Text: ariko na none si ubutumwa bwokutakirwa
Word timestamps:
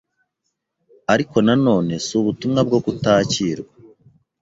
ariko 1.13 1.37
na 1.45 1.53
none 1.65 1.93
si 2.05 2.11
ubutumwa 2.19 2.59
bwokutakirwa 2.67 3.73